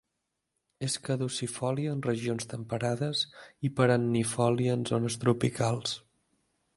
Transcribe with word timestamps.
És 0.85 0.93
caducifòlia 1.07 1.91
en 1.97 1.99
regions 2.07 2.49
temperades, 2.55 3.21
i 3.69 3.73
perennifòlia 3.81 4.79
en 4.81 4.89
zones 4.93 5.23
tropicals. 5.25 5.95